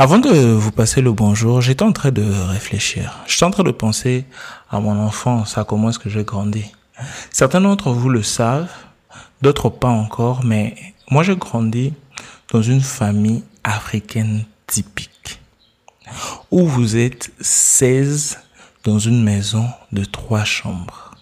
[0.00, 3.18] Avant de vous passer le bonjour, j'étais en train de réfléchir.
[3.26, 4.26] J'étais en train de penser
[4.70, 6.66] à mon enfance, à comment est-ce que j'ai grandi.
[7.32, 8.70] Certains d'entre vous le savent,
[9.42, 10.76] d'autres pas encore, mais
[11.10, 11.94] moi j'ai grandi
[12.52, 15.40] dans une famille africaine typique.
[16.52, 18.38] Où vous êtes 16
[18.84, 21.16] dans une maison de trois chambres.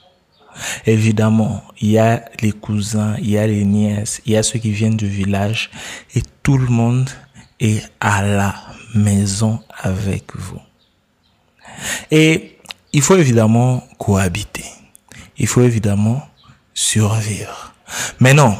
[0.84, 4.58] Évidemment, il y a les cousins, il y a les nièces, il y a ceux
[4.58, 5.70] qui viennent du village
[6.14, 7.08] et tout le monde
[7.60, 8.54] est à la
[8.94, 10.60] maison avec vous.
[12.10, 12.58] Et
[12.92, 14.64] il faut évidemment cohabiter.
[15.38, 16.26] Il faut évidemment
[16.74, 17.74] survivre.
[18.20, 18.56] Mais non,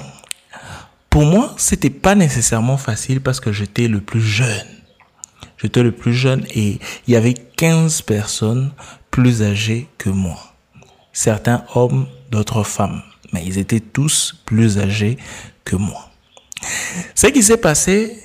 [1.10, 4.66] pour moi, c'était pas nécessairement facile parce que j'étais le plus jeune.
[5.56, 8.72] J'étais le plus jeune et il y avait 15 personnes
[9.10, 10.54] plus âgées que moi.
[11.12, 13.02] Certains hommes, d'autres femmes.
[13.32, 15.16] Mais ils étaient tous plus âgés
[15.64, 16.10] que moi.
[17.14, 18.22] Ce qui s'est passé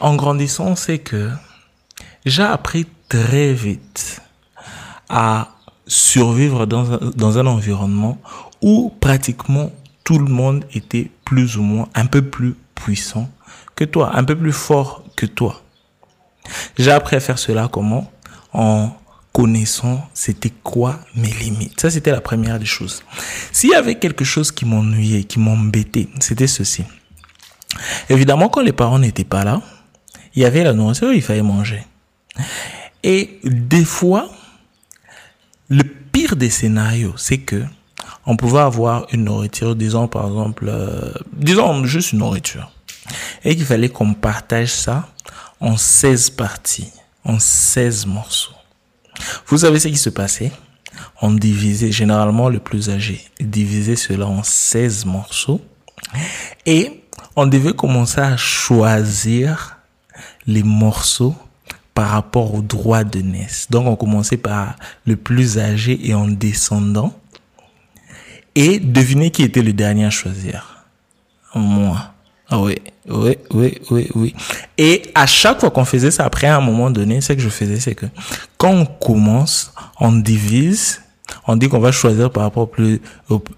[0.00, 1.30] en grandissant, c'est que
[2.24, 4.20] j'ai appris très vite
[5.08, 5.48] à
[5.86, 8.18] survivre dans un, dans un environnement
[8.60, 9.70] où pratiquement
[10.04, 13.28] tout le monde était plus ou moins un peu plus puissant
[13.74, 15.62] que toi, un peu plus fort que toi.
[16.78, 18.10] J'ai appris à faire cela comment?
[18.52, 18.90] En
[19.32, 21.80] connaissant c'était quoi mes limites.
[21.80, 23.02] Ça, c'était la première des choses.
[23.52, 26.84] S'il y avait quelque chose qui m'ennuyait, qui m'embêtait, c'était ceci.
[28.08, 29.62] Évidemment, quand les parents n'étaient pas là,
[30.38, 31.84] il y avait la nourriture, il fallait manger.
[33.02, 34.30] Et des fois,
[35.68, 37.64] le pire des scénarios, c'est que
[38.24, 42.70] on pouvait avoir une nourriture, disons par exemple, euh, disons juste une nourriture,
[43.44, 45.08] et qu'il fallait qu'on partage ça
[45.58, 46.92] en 16 parties,
[47.24, 48.54] en 16 morceaux.
[49.48, 50.52] Vous savez ce qui se passait?
[51.20, 55.60] On divisait, généralement le plus âgé, divisait cela en 16 morceaux,
[56.64, 57.02] et
[57.34, 59.77] on devait commencer à choisir
[60.46, 61.34] les morceaux
[61.94, 63.66] par rapport au droit de naissance.
[63.70, 67.12] Donc on commençait par le plus âgé et en descendant.
[68.54, 70.84] Et devinez qui était le dernier à choisir?
[71.54, 72.12] Moi.
[72.50, 72.76] Ah oui,
[73.08, 74.34] oui, oui, oui, oui.
[74.78, 77.78] Et à chaque fois qu'on faisait ça, après un moment donné, ce que je faisais,
[77.78, 78.06] c'est que
[78.56, 81.02] quand on commence, on divise,
[81.46, 83.02] on dit qu'on va choisir par rapport au plus,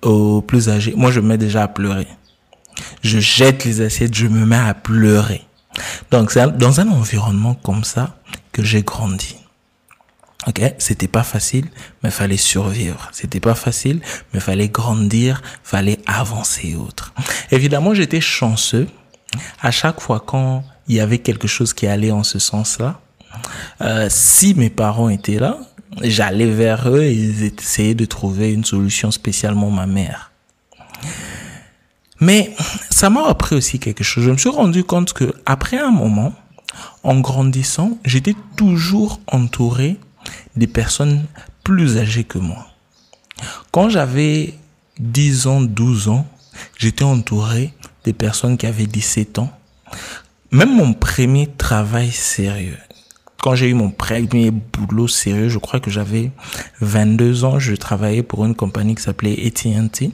[0.02, 0.92] au plus âgé.
[0.96, 2.08] Moi, je me mets déjà à pleurer.
[3.02, 5.42] Je jette les assiettes, je me mets à pleurer.
[6.10, 8.16] Donc c'est dans un environnement comme ça
[8.52, 9.36] que j'ai grandi.
[10.46, 11.66] Ok, c'était pas facile,
[12.02, 13.10] mais fallait survivre.
[13.12, 14.00] C'était pas facile,
[14.32, 17.12] mais fallait grandir, fallait avancer et autres.
[17.50, 18.88] Évidemment, j'étais chanceux.
[19.60, 23.00] À chaque fois quand il y avait quelque chose qui allait en ce sens-là,
[23.80, 25.58] euh, si mes parents étaient là,
[26.02, 30.32] j'allais vers eux et ils essayaient de trouver une solution, spécialement ma mère.
[32.18, 32.54] Mais
[33.00, 34.24] ça m'a appris aussi quelque chose.
[34.24, 36.34] Je me suis rendu compte que après un moment,
[37.02, 39.96] en grandissant, j'étais toujours entouré
[40.54, 41.24] des personnes
[41.64, 42.66] plus âgées que moi.
[43.72, 44.52] Quand j'avais
[44.98, 46.26] 10 ans, 12 ans,
[46.76, 47.72] j'étais entouré
[48.04, 49.50] des personnes qui avaient 17 ans.
[50.50, 52.76] Même mon premier travail sérieux,
[53.40, 56.32] quand j'ai eu mon premier boulot sérieux, je crois que j'avais
[56.82, 60.10] 22 ans, je travaillais pour une compagnie qui s'appelait AT&T.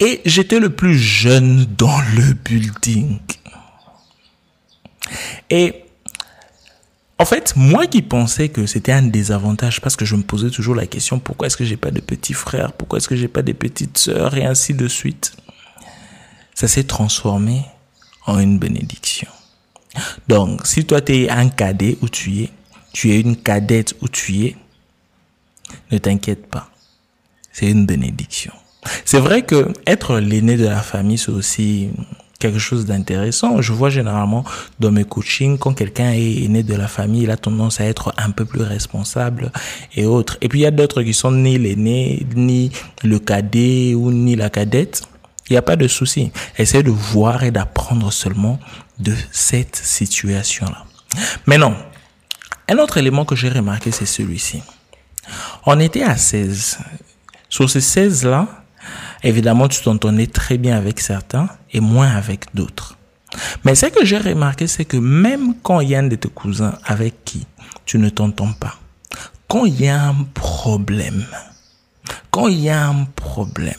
[0.00, 3.18] Et j'étais le plus jeune dans le building.
[5.50, 5.84] Et
[7.18, 10.76] en fait, moi qui pensais que c'était un désavantage parce que je me posais toujours
[10.76, 13.42] la question pourquoi est-ce que j'ai pas de petits frères, pourquoi est-ce que j'ai pas
[13.42, 14.36] de petites sœurs?
[14.36, 15.34] Et ainsi de suite.
[16.54, 17.62] Ça s'est transformé
[18.26, 19.28] en une bénédiction.
[20.28, 22.50] Donc, si toi tu es un cadet où tu es,
[22.92, 24.56] tu es une cadette où tu es,
[25.90, 26.70] ne t'inquiète pas.
[27.52, 28.52] C'est une bénédiction.
[29.04, 31.90] C'est vrai que être l'aîné de la famille, c'est aussi
[32.38, 33.60] quelque chose d'intéressant.
[33.60, 34.44] Je vois généralement
[34.78, 38.14] dans mes coachings, quand quelqu'un est aîné de la famille, il a tendance à être
[38.16, 39.50] un peu plus responsable
[39.96, 40.38] et autres.
[40.40, 42.70] Et puis il y a d'autres qui sont ni l'aîné, ni
[43.02, 45.02] le cadet ou ni la cadette.
[45.50, 46.30] Il n'y a pas de souci.
[46.58, 48.60] Essaye de voir et d'apprendre seulement
[48.98, 50.84] de cette situation-là.
[51.46, 51.74] Mais non.
[52.68, 54.62] Un autre élément que j'ai remarqué, c'est celui-ci.
[55.64, 56.78] On était à 16.
[57.48, 58.46] Sur ces 16-là,
[59.22, 62.96] Évidemment, tu t'entendais très bien avec certains et moins avec d'autres.
[63.64, 66.28] Mais ce que j'ai remarqué, c'est que même quand il y a un de tes
[66.28, 67.46] cousins avec qui
[67.84, 68.74] tu ne t'entends pas,
[69.48, 71.26] quand il y a un problème,
[72.30, 73.74] quand il y a un problème,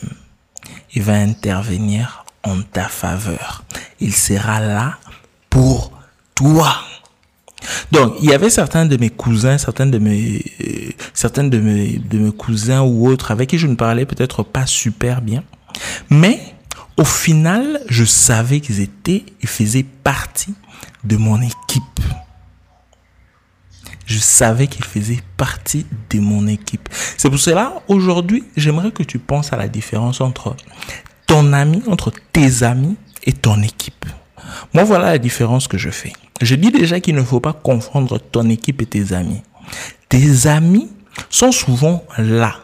[0.94, 3.64] il va intervenir en ta faveur.
[4.00, 4.98] Il sera là
[5.48, 5.92] pour
[6.34, 6.74] toi.
[7.92, 10.42] Donc, il y avait certains de mes cousins, certains de mes,
[11.20, 14.64] certains de mes, de mes cousins ou autres avec qui je ne parlais peut-être pas
[14.64, 15.44] super bien.
[16.08, 16.40] Mais,
[16.96, 20.54] au final, je savais qu'ils étaient, ils faisaient partie
[21.04, 22.00] de mon équipe.
[24.06, 26.88] Je savais qu'il faisait partie de mon équipe.
[27.18, 30.56] C'est pour cela, aujourd'hui, j'aimerais que tu penses à la différence entre
[31.26, 34.06] ton ami, entre tes amis et ton équipe.
[34.72, 36.14] Moi, voilà la différence que je fais.
[36.40, 39.42] Je dis déjà qu'il ne faut pas confondre ton équipe et tes amis.
[40.08, 40.88] Tes amis
[41.28, 42.56] sont souvent là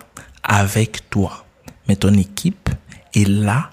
[0.42, 1.44] avec toi,
[1.88, 2.68] mais ton équipe
[3.14, 3.70] est là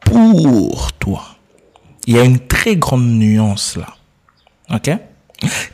[0.00, 1.24] pour toi.
[2.06, 3.86] Il y a une très grande nuance là.
[4.74, 4.90] OK?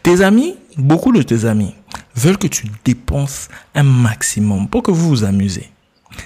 [0.02, 1.74] Tes amis, beaucoup de tes amis
[2.14, 5.70] veulent que tu dépenses un maximum pour que vous vous amusez.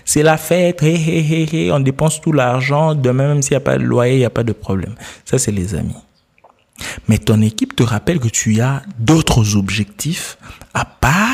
[0.05, 3.61] C'est la fête, hé, hé, hé, on dépense tout l'argent, demain même s'il n'y a
[3.61, 4.95] pas de loyer, il n'y a pas de problème.
[5.25, 5.97] Ça, c'est les amis.
[7.09, 10.39] Mais ton équipe te rappelle que tu as d'autres objectifs
[10.75, 11.32] à part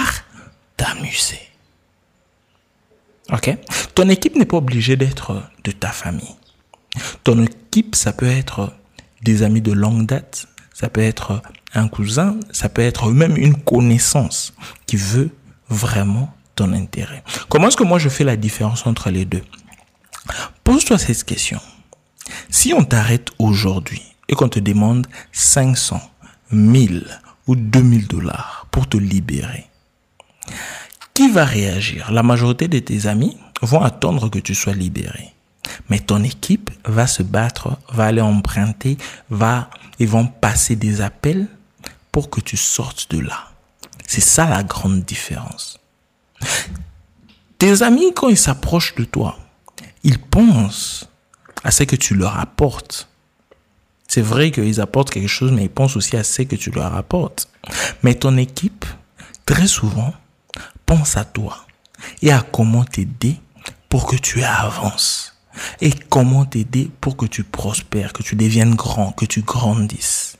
[0.79, 1.41] t'amuser.
[3.31, 3.55] Ok?
[3.95, 6.37] Ton équipe n'est pas obligée d'être de ta famille.
[7.25, 8.73] Ton équipe, ça peut être
[9.23, 11.43] des amis de longue date, ça peut être
[11.75, 14.55] un cousin, ça peut être même une connaissance
[14.87, 15.31] qui veut
[15.69, 17.23] vraiment ton intérêt.
[17.49, 19.45] Comment est-ce que moi je fais la différence entre les deux?
[20.65, 21.61] Pose-toi cette question.
[22.49, 26.01] Si on t'arrête aujourd'hui et qu'on te demande 500,
[26.51, 27.07] 1000
[27.47, 29.67] ou 2000 dollars pour te libérer,
[31.19, 32.13] qui va réagir?
[32.13, 35.35] La majorité de tes amis vont attendre que tu sois libéré.
[35.89, 38.97] Mais ton équipe va se battre, va aller emprunter,
[39.29, 39.69] va,
[39.99, 41.49] ils vont passer des appels
[42.13, 43.49] pour que tu sortes de là.
[44.07, 45.81] C'est ça la grande différence.
[47.59, 49.37] Tes amis, quand ils s'approchent de toi,
[50.05, 51.09] ils pensent
[51.65, 53.09] à ce que tu leur apportes.
[54.07, 56.95] C'est vrai qu'ils apportent quelque chose, mais ils pensent aussi à ce que tu leur
[56.95, 57.49] apportes.
[58.05, 58.85] Mais ton équipe,
[59.47, 60.15] très souvent,
[60.89, 61.67] pense à toi
[62.23, 63.37] et à comment t'aider
[63.89, 65.37] pour que tu avances.
[65.81, 70.37] Et comment t'aider pour que tu prospères, que tu deviennes grand, que tu grandisses.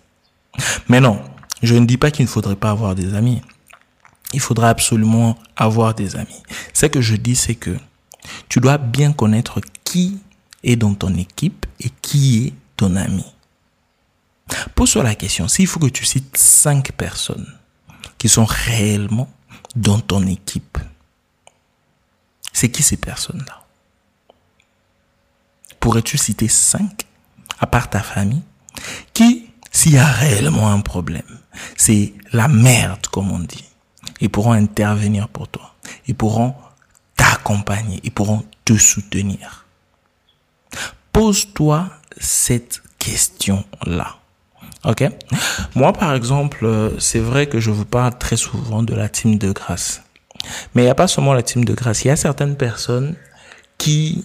[0.89, 1.21] Mais non,
[1.63, 3.43] je ne dis pas qu'il ne faudrait pas avoir des amis
[4.33, 6.43] il faudra absolument avoir des amis.
[6.73, 7.77] Ce que je dis, c'est que
[8.49, 10.19] tu dois bien connaître qui
[10.63, 13.25] est dans ton équipe et qui est ton ami.
[14.75, 17.47] Pose-toi la question, s'il faut que tu cites cinq personnes
[18.17, 19.31] qui sont réellement
[19.79, 20.79] dans ton équipe,
[22.53, 23.65] c'est qui ces personnes-là?
[25.81, 27.07] Pourrais-tu citer cinq,
[27.61, 28.43] à part ta famille,
[29.15, 31.39] qui, s'il y a réellement un problème,
[31.77, 33.65] c'est la merde, comme on dit,
[34.21, 35.75] ils pourront intervenir pour toi.
[36.07, 36.55] Ils pourront
[37.17, 38.01] t'accompagner.
[38.03, 39.67] Ils pourront te soutenir?
[41.13, 41.89] Pose-toi
[42.19, 44.17] cette question-là.
[44.85, 45.05] Ok
[45.75, 49.53] Moi, par exemple, c'est vrai que je vous parle très souvent de la team de
[49.53, 50.03] grâce.
[50.75, 52.05] Mais il n'y a pas seulement la team de grâce.
[52.05, 53.17] Il y a certaines personnes
[53.77, 54.25] qui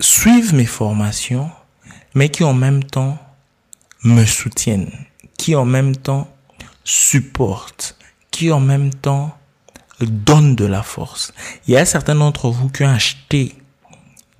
[0.00, 1.50] suivent mes formations,
[2.14, 3.18] mais qui en même temps
[4.04, 4.92] me soutiennent,
[5.36, 6.28] qui en même temps
[6.84, 7.96] supporte,
[8.30, 9.36] qui en même temps
[10.00, 11.32] donne de la force.
[11.66, 13.56] Il y a certains d'entre vous qui ont acheté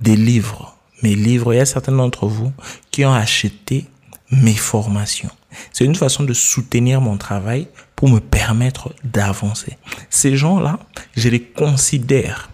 [0.01, 2.53] des livres, mes livres, il y a certains d'entre vous
[2.91, 3.87] qui ont acheté
[4.31, 5.31] mes formations.
[5.73, 9.79] C'est une façon de soutenir mon travail pour me permettre d'avancer.
[10.11, 10.79] Ces gens-là,
[11.17, 12.51] je les considère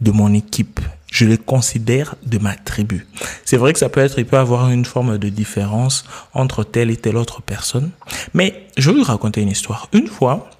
[0.00, 0.80] de mon équipe
[1.12, 3.06] je les considère de ma tribu.
[3.44, 6.90] C'est vrai que ça peut être, il peut avoir une forme de différence entre telle
[6.90, 7.90] et telle autre personne.
[8.32, 9.88] Mais je vais vous raconter une histoire.
[9.92, 10.50] Une fois,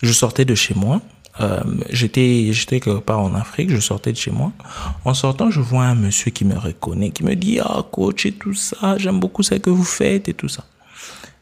[0.00, 1.02] je sortais de chez moi.
[1.40, 1.60] Euh,
[1.90, 4.52] j'étais, j'étais quelque part en Afrique, je sortais de chez moi.
[5.04, 8.32] En sortant, je vois un monsieur qui me reconnaît, qui me dit, ah, coach et
[8.32, 10.64] tout ça, j'aime beaucoup ce que vous faites et tout ça.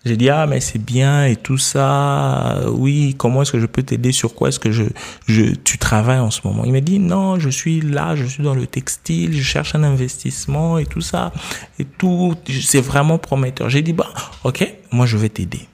[0.02, 2.60] J'ai dit, ah, mais c'est bien et tout ça.
[2.68, 4.12] Oui, comment est-ce que je peux t'aider?
[4.12, 4.84] Sur quoi est-ce que je,
[5.26, 6.64] je, tu travailles en ce moment?
[6.64, 9.82] Il m'a dit, non, je suis là, je suis dans le textile, je cherche un
[9.82, 11.32] investissement et tout ça.
[11.78, 13.68] Et tout, c'est vraiment prometteur.
[13.68, 14.08] J'ai dit, bah,
[14.44, 15.68] ok, moi je vais t'aider.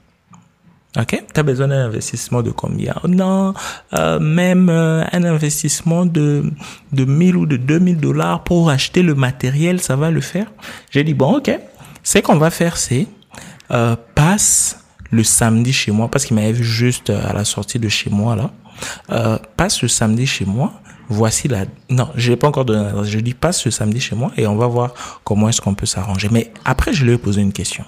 [0.98, 2.94] Ok, tu as besoin d'un investissement de combien?
[3.06, 3.52] Non,
[3.94, 6.44] euh, même euh, un investissement de
[6.92, 10.46] de 1000 ou de 2000 dollars pour acheter le matériel, ça va le faire?
[10.90, 11.58] J'ai dit bon, ok.
[12.02, 13.08] Ce qu'on va faire, c'est
[13.72, 17.78] euh, passe le samedi chez moi, parce qu'il m'avait vu juste euh, à la sortie
[17.78, 18.50] de chez moi, là.
[19.10, 20.72] Euh, passe le samedi chez moi.
[21.08, 21.64] Voici la...
[21.88, 23.08] Non, je n'ai pas encore donné l'adresse.
[23.08, 24.92] Je dis passe le samedi chez moi et on va voir
[25.24, 26.28] comment est-ce qu'on peut s'arranger.
[26.32, 27.84] Mais après, je lui ai posé une question.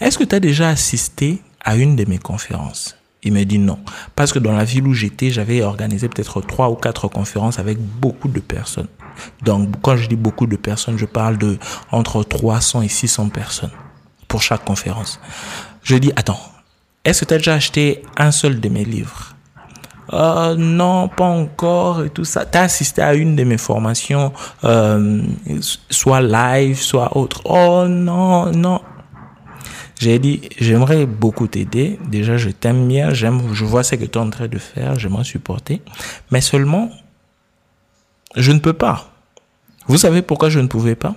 [0.00, 3.78] Est-ce que tu as déjà assisté à une de mes conférences il me dit non.
[4.16, 7.78] Parce que dans la ville où j'étais, j'avais organisé peut-être trois ou quatre conférences avec
[7.78, 8.88] beaucoup de personnes.
[9.42, 11.58] Donc, quand je dis beaucoup de personnes, je parle de
[11.90, 13.70] entre 300 et 600 personnes
[14.26, 15.20] pour chaque conférence.
[15.84, 16.40] Je dis, attends,
[17.04, 19.36] est-ce que tu as déjà acheté un seul de mes livres?
[20.12, 22.44] Euh, non, pas encore et tout ça.
[22.44, 24.32] Tu as assisté à une de mes formations,
[24.64, 25.22] euh,
[25.90, 27.40] soit live, soit autre.
[27.44, 28.80] Oh non, non.
[29.98, 31.98] J'ai dit, j'aimerais beaucoup t'aider.
[32.08, 34.98] Déjà, je t'aime bien, j'aime, je vois ce que tu es en train de faire,
[34.98, 35.80] j'aimerais supporter.
[36.30, 36.90] Mais seulement,
[38.36, 39.12] je ne peux pas.
[39.86, 41.14] Vous savez pourquoi je ne pouvais pas?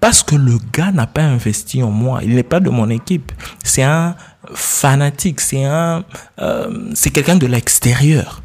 [0.00, 2.20] Parce que le gars n'a pas investi en moi.
[2.22, 3.32] Il n'est pas de mon équipe.
[3.62, 4.14] C'est un
[4.54, 5.40] fanatique.
[5.40, 6.04] C'est un,
[6.40, 8.42] euh, c'est quelqu'un de l'extérieur.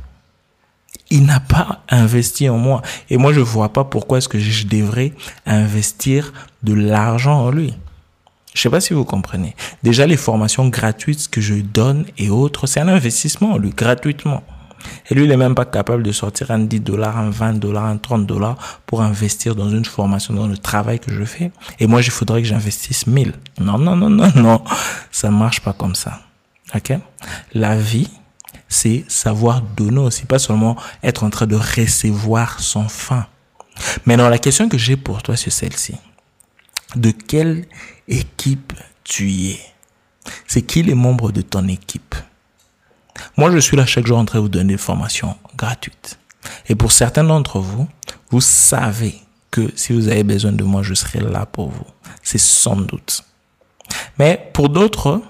[1.11, 2.81] Il n'a pas investi en moi.
[3.09, 5.13] Et moi, je vois pas pourquoi est-ce que je devrais
[5.45, 6.33] investir
[6.63, 7.73] de l'argent en lui.
[8.59, 9.55] Je sais pas si vous comprenez.
[9.83, 14.43] Déjà, les formations gratuites que je donne et autres, c'est un investissement en lui, gratuitement.
[15.09, 17.85] Et lui, il n'est même pas capable de sortir un 10 dollars, un 20 dollars,
[17.85, 21.53] un 30 dollars pour investir dans une formation, dans le travail que je fais.
[21.79, 23.31] Et moi, il faudrait que j'investisse 1000.
[23.61, 24.61] Non, non, non, non, non.
[25.09, 26.19] Ça marche pas comme ça.
[26.75, 26.91] OK?
[27.53, 28.09] La vie,
[28.67, 33.25] c'est savoir donner aussi, pas seulement être en train de recevoir sans fin.
[34.05, 35.95] Maintenant, la question que j'ai pour toi, c'est celle-ci.
[36.95, 37.67] De quelle
[38.07, 39.59] équipe tu es?
[40.47, 42.15] C'est qui les membres de ton équipe?
[43.37, 46.19] Moi, je suis là chaque jour en train de vous donner des formations gratuites.
[46.67, 47.87] Et pour certains d'entre vous,
[48.31, 49.15] vous savez
[49.51, 51.85] que si vous avez besoin de moi, je serai là pour vous.
[52.23, 53.23] C'est sans doute.
[54.17, 55.21] Mais pour d'autres,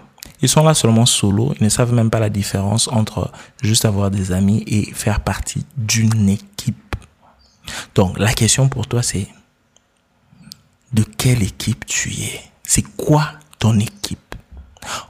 [0.41, 1.53] ils sont là seulement solo.
[1.59, 5.65] Ils ne savent même pas la différence entre juste avoir des amis et faire partie
[5.77, 6.95] d'une équipe.
[7.95, 9.27] Donc, la question pour toi, c'est
[11.19, 12.41] quelle équipe tu es?
[12.63, 14.35] C'est quoi ton équipe?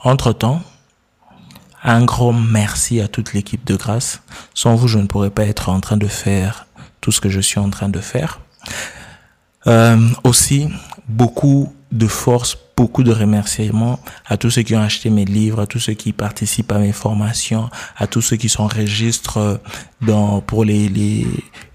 [0.04, 0.62] Entre-temps,
[1.84, 4.22] un grand merci à toute l'équipe de grâce.
[4.56, 6.66] Sans vous, je ne pourrais pas être en train de faire
[7.00, 8.40] tout ce que je suis en train de faire.
[9.68, 10.68] Euh, aussi,
[11.08, 15.68] beaucoup de force, beaucoup de remerciements à tous ceux qui ont acheté mes livres, à
[15.68, 19.60] tous ceux qui participent à mes formations, à tous ceux qui s'enregistrent
[20.00, 20.88] dans, pour les,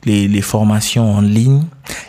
[0.06, 1.64] les formations en ligne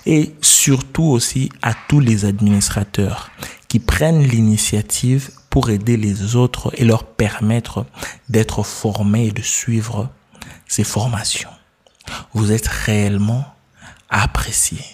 [0.06, 3.32] et surtout aussi à tous les administrateurs
[3.68, 7.86] qui prennent l'initiative pour aider les autres et leur permettre
[8.30, 10.10] d'être formés et de suivre
[10.70, 11.50] ces formations.
[12.34, 13.44] Vous êtes réellement
[14.10, 14.86] appréciés.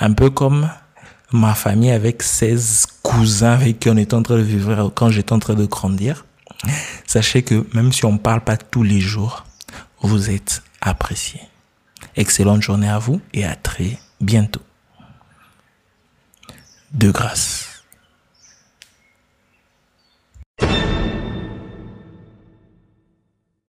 [0.00, 0.68] Un peu comme
[1.30, 5.32] ma famille avec 16 cousins avec qui on est en train de vivre quand j'étais
[5.32, 6.24] en train de grandir.
[7.06, 9.44] Sachez que même si on ne parle pas tous les jours,
[10.00, 11.42] vous êtes appréciés.
[12.16, 14.62] Excellente journée à vous et à très bientôt.
[16.92, 17.73] De grâce.